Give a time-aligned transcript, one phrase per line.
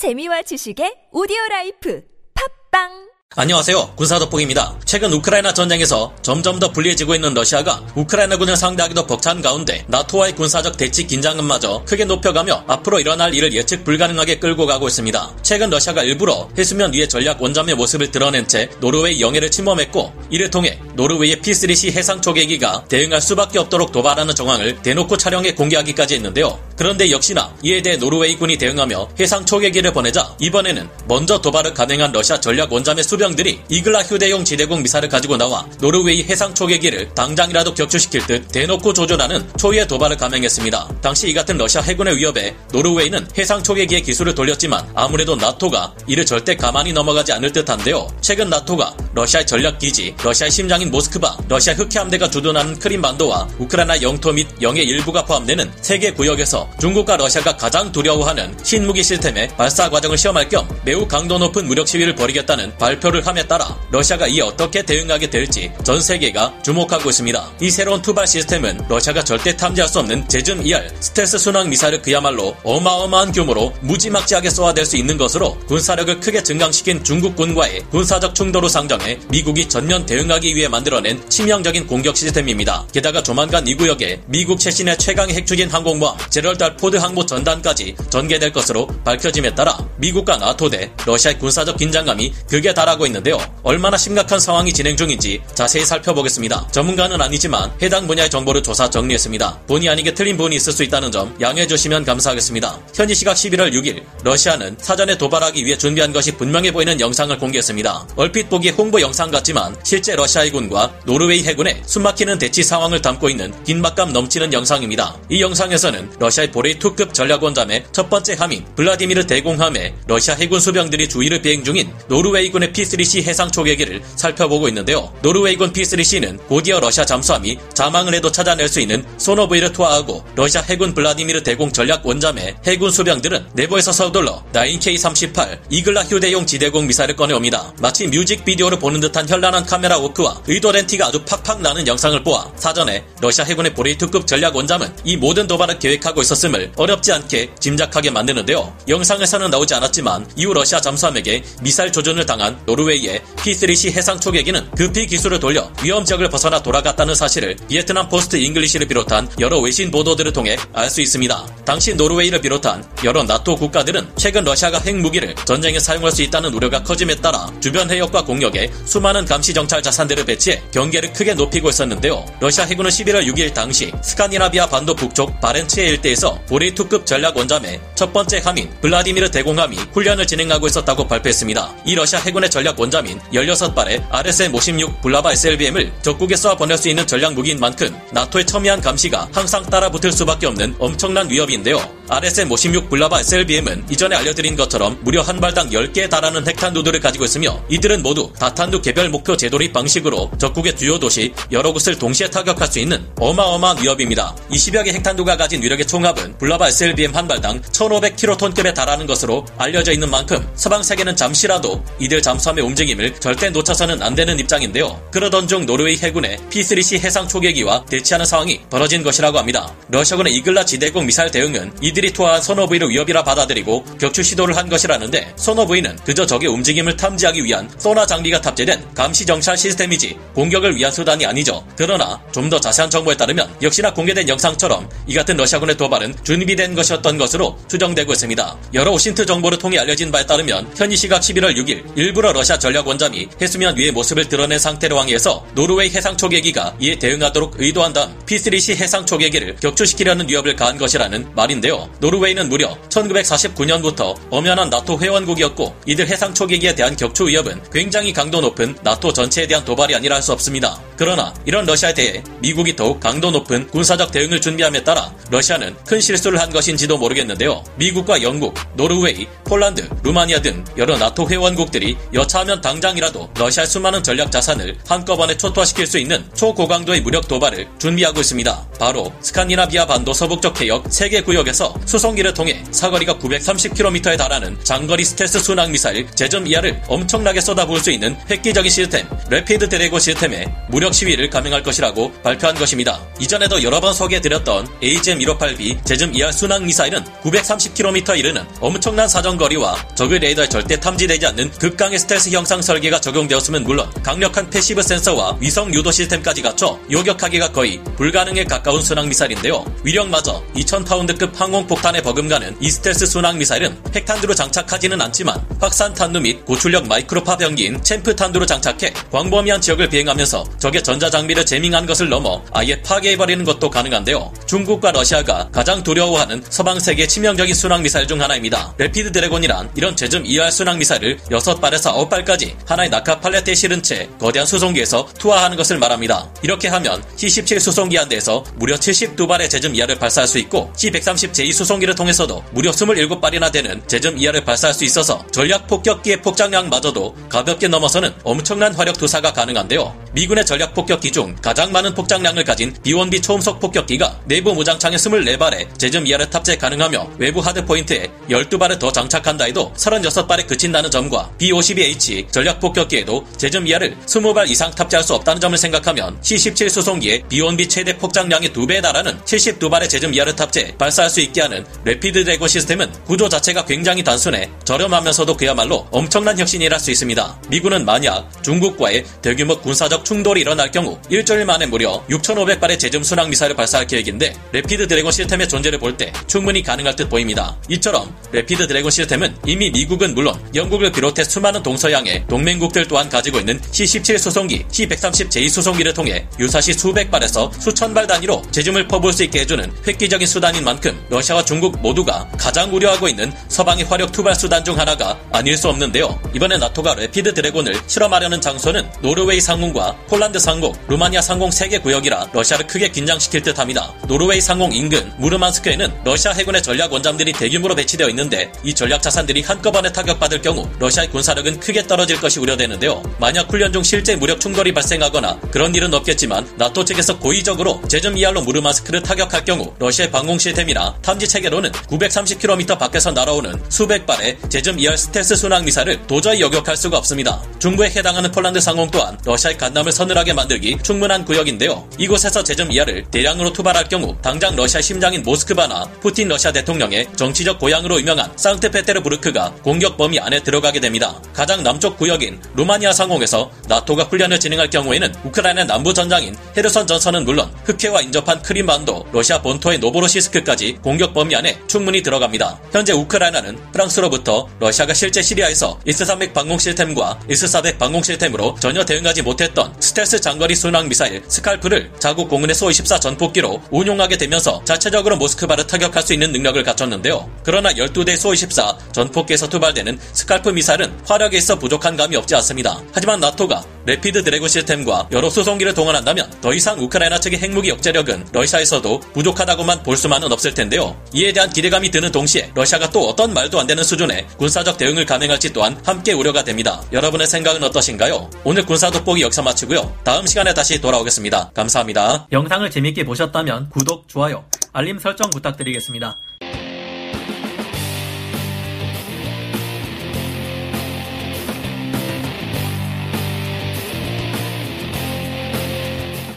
[0.00, 2.00] 재미와 지식의 오디오 라이프.
[2.32, 3.92] 팟빵 안녕하세요.
[3.94, 4.74] 군사덕복입니다.
[4.84, 11.06] 최근 우크라이나 전쟁에서 점점 더 불리해지고 있는 러시아가 우크라이나군을 상대하기도 벅찬 가운데 나토와의 군사적 대치
[11.06, 15.30] 긴장감마저 크게 높여가며 앞으로 일어날 일을 예측 불가능하게 끌고 가고 있습니다.
[15.42, 20.80] 최근 러시아가 일부러 해수면 위에 전략 원잠의 모습을 드러낸 채 노르웨이 영해를 침범했고 이를 통해
[20.96, 26.58] 노르웨이의 P3C 해상 초계기가 대응할 수밖에 없도록 도발하는 정황을 대놓고 촬영해 공개하기까지 했는데요.
[26.76, 32.72] 그런데 역시나 이에 대해 노르웨이군이 대응하며 해상 초계기를 보내자 이번에는 먼저 도발을 감행한 러시아 전략
[32.72, 38.48] 원잠의 수 수병들이 이글라 휴대용 지대공 미사일을 가지고 나와 노르웨이 해상 초계기를 당장이라도 격추시킬 듯
[38.48, 40.88] 대놓고 조준하는 초유의 도발을 감행했습니다.
[41.02, 46.56] 당시 이 같은 러시아 해군의 위협에 노르웨이는 해상 초계기의 기수를 돌렸지만 아무래도 나토가 이를 절대
[46.56, 48.08] 가만히 넘어가지 않을 듯한데요.
[48.22, 54.82] 최근 나토가 러시아의 전략기지, 러시아의 심장인 모스크바, 러시아 흑해함대가 주둔하는 크림반도와 우크라이나 영토 및 영해
[54.82, 60.66] 일부가 포함되는 세 개 구역에서 중국과 러시아가 가장 두려워하는 신무기 시스템의 발사 과정을 시험할 겸
[60.86, 65.70] 매우 강도 높은 무력 시위를 벌이겠다는 발표 발표를 함에 따라 러시아가 이에 어떻게 대응하게 될지
[65.84, 67.52] 전 세계가 주목하고 있습니다.
[67.60, 72.56] 이 새로운 투발 시스템은 러시아가 절대 탐지할 수 없는 JASSM ER 스텔스 순항 미사일을 그야말로
[72.62, 79.68] 어마어마한 규모로 무지막지하게 쏘아댈 수 있는 것으로 군사력을 크게 증강시킨 중국군과의 군사적 충돌을 상정해 미국이
[79.68, 82.86] 전면 대응하기 위해 만들어낸 치명적인 공격 시스템입니다.
[82.92, 88.86] 게다가 조만간 이 구역에 미국 최신의 최강의 핵추진 항공모함 제럴드 포드 항모 전단까지 전개될 것으로
[89.04, 93.38] 밝혀짐에 따라 미국과 나토 대 러시아의 군사적 긴장감이 극에 달하고 하고 있는데요.
[93.62, 96.68] 얼마나 심각한 상황이 진행 중인지 자세히 살펴보겠습니다.
[96.70, 99.60] 전문가는 아니지만 해당 분야의 정보를 조사 정리했습니다.
[99.66, 102.78] 본의 아니게 틀린 부분이 있을 수 있다는 점 양해해 주시면 감사하겠습니다.
[102.94, 108.08] 현지 시각 11월 6일 러시아는 사전에 도발하기 위해 준비한 것이 분명해 보이는 영상을 공개했습니다.
[108.16, 113.52] 얼핏 보기에 홍보 영상 같지만 실제 러시아 해군과 노르웨이 해군의 숨막히는 대치 상황을 담고 있는
[113.64, 115.16] 긴박감 넘치는 영상입니다.
[115.30, 121.40] 이 영상에서는 러시아의 보레이 2급 전략원잠의 첫 번째 함인 블라디미르 대공함에 러시아 해군 수병들이 주위를
[121.40, 125.12] 비행 중인 노르웨이군의 P P3C 해상 초계기를 살펴보고 있는데요.
[125.22, 131.42] 노르웨이군 P3C는 곧이어 러시아 잠수함이 자망을 해도 찾아낼 수 있는 소노브이를 투하하고 러시아 해군 블라디미르
[131.42, 137.72] 대공 전략 원잠의 해군 수병들은 내부에서 서둘러 9K-38 이글라 휴대용 지대공 미사일을 꺼내옵니다.
[137.80, 143.04] 마치 뮤직비디오를 보는 듯한 현란한 카메라 워크와 의도된 티가 아주 팍팍 나는 영상을 보아 사전에
[143.20, 148.74] 러시아 해군의 보레이급 전략 원잠은 이 모든 도발을 계획하고 있었음을 어렵지 않게 짐작하게 만드는데요.
[148.88, 155.06] 영상에서는 나오지 않았지만 이후 러시아 잠수함에게 미사일 조준을 당한 노르 노르웨이의 P3C 해상 초계기는 급히
[155.06, 160.56] 기수를 돌려 위험 지역을 벗어나 돌아갔다는 사실을 비에트남 포스트 English를 비롯한 여러 외신 보도들을 통해
[160.72, 161.46] 알 수 있습니다.
[161.64, 167.16] 당시 노르웨이를 비롯한 여러 나토 국가들은 최근 러시아가 핵무기를 전쟁에 사용할 수 있다는 우려가 커짐에
[167.16, 172.26] 따라 주변 해역과 공역에 수많은 감시 정찰 자산들을 배치해 경계를 크게 높이고 있었는데요.
[172.40, 178.40] 러시아 해군은 11월 6일 당시 스카니나비아 반도 북쪽 바렌츠해 일대에서 보레이투급 전략 원잠의 첫 번째
[178.44, 181.76] 함인 블라디미르 대공함이 훈련을 진행하고 있었다고 발표했습니다.
[181.86, 187.34] 이 러시아 해군의 전략 원잠인 16발의 RSM-56 블라바 SLBM을 적국에 쏘아 보낼 수 있는 전략
[187.34, 191.80] 무기인 만큼 나토의 첨예한 감시가 항상 따라붙을 수밖에 없는 엄청난 위협인데요.
[192.08, 198.02] RSM-56 블라바 SLBM은 이전에 알려드린 것처럼 무려 한 발당 10개에 달하는 핵탄두들을 가지고 있으며 이들은
[198.02, 203.06] 모두 다탄두 개별 목표 재돌입 방식으로 적국의 주요 도시 여러 곳을 동시에 타격할 수 있는
[203.18, 204.34] 어마어마한 위협입니다.
[204.50, 210.10] 20여 개 핵탄두가 가진 위력의 총합은 블라바 SLBM 한 발당 1500kton급에 달하는 것으로 알려져 있는
[210.10, 215.00] 만큼 서방 세계는 잠시라도 이들 잠수 잠수함의 움직임을 절대 놓쳐서는 안 되는 입장인데요.
[215.10, 219.72] 그러던 중 노르웨이 해군의 P3C 해상 초계기와 대치하는 상황이 벌어진 것이라고 합니다.
[219.88, 225.96] 러시아군의 이글라 지대공 미사일 대응은 이들이 투하한 소노브이를 위협이라 받아들이고 격추 시도를 한 것이라는데 소노브이는
[226.04, 231.64] 그저 적의 움직임을 탐지하기 위한 소나 장비가 탑재된 감시 정찰 시스템이지 공격을 위한 수단이 아니죠.
[231.76, 237.16] 그러나 좀 더 자세한 정보에 따르면 역시나 공개된 영상처럼 이 같은 러시아군의 도발은 준비된 것이었던
[237.16, 238.56] 것으로 추정되고 있습니다.
[238.74, 243.28] 여러 OSINT 정보를 통해 알려진 바에 따르면 현지 시각 11월 6일 일부러 러시아 전략 원잠이
[243.38, 249.04] 해수면 위에 모습을 드러낸 상태로 항해해서 노르웨이 해상 초계기가 이에 대응하도록 의도한 다음 P3C 해상
[249.04, 251.90] 초계기를 격추시키려는 위협을 가한 것이라는 말인데요.
[252.00, 258.74] 노르웨이는 무려 1949년부터 엄연한 나토 회원국이었고 이들 해상 초계기에 대한 격추 위협은 굉장히 강도 높은
[258.82, 260.78] 나토 전체에 대한 도발이 아니라 할 수 없습니다.
[260.96, 266.38] 그러나 이런 러시아에 대해 미국이 더욱 강도 높은 군사적 대응을 준비함에 따라 러시아는 큰 실수를
[266.38, 267.64] 한 것인지도 모르겠는데요.
[267.76, 274.30] 미국과 영국, 노르웨이, 폴란드, 루마니아 등 여러 나토 회원국들이 여 여차하면 당장이라도 러시아의 수많은 전략
[274.30, 278.68] 자산을 한꺼번에 초토화시킬 수 있는 초고강도의 무력 도발을 준비하고 있습니다.
[278.78, 285.72] 바로 스칸디나비아 반도 서북쪽 해역 3개 구역에서 수송기를 통해 사거리가 930km에 달하는 장거리 스텔스 순항
[285.72, 292.12] 미사일 JASSM-ER을 엄청나게 쏟아부을 수 있는 획기적인 시스템 Rapid Dragon 시스템의 무력 시위를 감행할 것이라고
[292.22, 293.00] 발표한 것입니다.
[293.18, 300.78] 이전에도 여러 번 소개해드렸던 AGM-158B JASSM-ER 순항 미사일은 930km 이르는 엄청난 사정거리와 적의 레이더에 절대
[300.78, 306.78] 탐지되지 않는 극강의 스텔스 형상 설계가 적용되었음은 물론 강력한 패시브 센서와 위성 유도 시스템까지 갖춰
[306.90, 309.64] 요격하기가 거의 불가능에 가까운 순항 미사일인데요.
[309.82, 316.86] 위력마저 2000파운드급 항공폭탄에 버금가는 이 스텔스 순항 미사일은 핵탄두를 장착하지는 않지만 확산 탄두 및 고출력
[316.86, 323.44] 마이크로파 병기인 CHAMP 탄두를 장착해 광범위한 지역을 비행하면서 적의 전자장비를 jamming한 것을 넘어 아예 파괴해버리는
[323.44, 324.32] 것도 가능한데요.
[324.46, 328.74] 중국과 러시아가 가장 두려워하는 서방 세계 치명적인 순항 미사일 중 하나입니다.
[328.76, 335.08] Rapid Dragon이란 이런 JASSM-ER 순항 미사일을 6발에서 9발까지 하나의 낙하 pallet에 실은 채 거대한 수송기에서
[335.18, 336.28] 투하하는 것을 말합니다.
[336.42, 342.44] 이렇게 하면 C-17 수송기 한 대에서 무려 72발의 JASSM-ER을 발사할 수 있고 C-130J 수송기를 통해서도
[342.50, 349.32] 무려 27발이나 되는 JASSM-ER을 발사할 수 있어서 전략 폭격기의 폭장량마저도 가볍게 넘어서는 엄청난 화력 투사가
[349.32, 349.94] 가능한데요.
[350.12, 356.28] 미군의 전략 폭격기 중 가장 많은 폭장량을 가진 B-1B 초음속 폭격기가 내부 무장창에 24발의 JASSM-ER을
[356.28, 361.99] 탑재 가능하며 외부 hard point에 12발을 더 장착한다 해도 36발에 그친다는 점과 B-52H
[362.30, 368.50] 전략 폭격기에도 JASSM-ER을 20발 이상 탑재할 수 없다는 점을 생각하면 C-17 수송기의 B-1B 최대 폭장량의
[368.50, 374.02] 2배에 달하는 72발의 JASSM-ER을 탑재 발사할 수 있게 하는 Rapid Dragon 시스템은 구조 자체가 굉장히
[374.02, 377.40] 단순해 저렴하면서도 그야말로 엄청난 혁신이라 할수 있습니다.
[377.48, 383.54] 미군은 만약 중국과의 대규모 군사적 충돌이 일어날 경우 일주일 만에 무려 6,500발의 JASSM 순항 미사일을
[383.56, 387.56] 발사할 계획인데 Rapid Dragon 시스템의 존재를 볼 때 충분히 가능할 듯 보입니다.
[387.68, 393.60] 이처럼 Rapid Dragon 시스템은 이미 미국은 물론 영국을 비롯해 수많은 동서양의 동맹국들 또한 가지고 있는
[393.70, 399.40] C-17 수송기, C-130J 수송기를 통해 유사시 수백 발에서 수천 발 단위로 JASSM을 퍼부을 수 있게
[399.40, 404.78] 해주는 획기적인 수단인 만큼 러시아와 중국 모두가 가장 우려하고 있는 서방의 화력 투발 수단 중
[404.78, 406.18] 하나가 아닐 수 없는데요.
[406.34, 412.66] 이번에 나토가 Rapid Dragon을 실험하려는 장소는 노르웨이 상공과 폴란드 상공, 루마니아 상공 3개 구역이라 러시아를
[412.66, 413.92] 크게 긴장시킬 듯합니다.
[414.06, 419.42] 노르웨이 상공 인근 무르만스크에는 러시아 해군의 전략 원잠들이 대규모로 배치되어 있는 데 이 전략 자산들이
[419.42, 423.02] 한꺼번에 타격받을 경우 러시아의 군사력은 크게 떨어질 것이 우려되는데요.
[423.18, 429.02] 만약 훈련 중 실제 무력 충돌이 발생하거나 그런 일은 없겠지만 나토 측에서 고의적으로 JASSM-ER로 무르만스크를
[429.02, 435.64] 타격할 경우 러시아의 방공 시스템이나 탐지 체계로는 930km 밖에서 날아오는 수백 발의 JASSM-ER 스텔스 순항
[435.64, 437.42] 미사일을 도저히 요격할 수가 없습니다.
[437.58, 441.88] 중부에 해당하는 폴란드 상공 또한 러시아의 간담을 서늘하게 만들기 충분한 구역인데요.
[441.98, 448.32] 이곳에서 JASSM-ER를 대량으로 투발할 경우 당장 러시아 심장인 모스크바나 푸틴 러시아 대통령의 정치적 고향으로 유명한
[448.36, 451.20] 상트페테르부르크가 공격 범위 안에 들어가게 됩니다.
[451.32, 457.52] 가장 남쪽 구역인 루마니아 상공에서 나토가 훈련을 진행할 경우에는 우크라이나 남부 전장인 헤르손 전선은 물론
[457.64, 462.58] 흑해와 인접한 크림반도, 러시아 본토의 노보로시스크까지 공격 범위 안에 충분히 들어갑니다.
[462.72, 469.72] 현재 우크라이나는 프랑스로부터 러시아가 실제 시리아에서 S-300 방공 시스템과 S-400 방공 시스템으로 전혀 대응하지 못했던
[469.78, 476.12] 스텔스 장거리 순항 미사일 스칼프를 자국 공군의 소-24 전폭기로 운용하게 되면서 자체적으로 모스크바를 타격할 수
[476.12, 477.30] 있는 능력을 갖췄는데요.
[477.44, 482.80] 그러나 12대 소-24 전폭기에서 투발되는 스칼프 미사일은 화력에 있어 부족한 감이 없지 않습니다.
[482.92, 489.00] 하지만 나토가 Rapid Dragon 시스템과 여러 수송기를 동원한다면 더 이상 우크라이나 측의 핵무기 억제력은 러시아에서도
[489.00, 491.00] 부족하다고만 볼 수만은 없을 텐데요.
[491.12, 495.52] 이에 대한 기대감이 드는 동시에 러시아가 또 어떤 말도 안 되는 수준의 군사적 대응을 감행할지
[495.52, 496.82] 또한 함께 우려가 됩니다.
[496.92, 498.30] 여러분의 생각은 어떠신가요?
[498.44, 499.96] 오늘 군사 돋보기 여기서 마치고요.
[500.04, 501.50] 다음 시간에 다시 돌아오겠습니다.
[501.54, 502.28] 감사합니다.
[502.32, 506.16] 영상을 재밌게 보셨다면 구독, 좋아요, 알림 설정 부탁드리겠습니다.